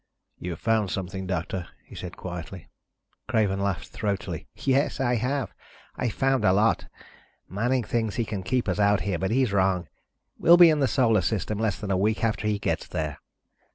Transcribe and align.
"You've 0.39 0.57
found 0.57 0.89
something, 0.89 1.27
Doctor," 1.27 1.67
he 1.85 1.93
said 1.93 2.17
quietly. 2.17 2.67
Craven 3.27 3.59
laughed, 3.59 3.89
throatily. 3.91 4.47
"Yes, 4.55 4.99
I 4.99 5.13
have. 5.17 5.53
I've 5.95 6.13
found 6.15 6.43
a 6.43 6.51
lot. 6.53 6.87
Manning 7.47 7.83
thinks 7.83 8.15
he 8.15 8.25
can 8.25 8.41
keep 8.41 8.67
us 8.67 8.79
out 8.79 9.01
here, 9.01 9.19
but 9.19 9.29
he's 9.29 9.53
wrong. 9.53 9.87
We'll 10.39 10.57
be 10.57 10.71
in 10.71 10.79
the 10.79 10.87
Solar 10.87 11.21
System 11.21 11.59
less 11.59 11.79
than 11.79 11.91
a 11.91 11.97
week 12.01 12.23
after 12.23 12.47
he 12.47 12.57
gets 12.57 12.87
there." 12.87 13.19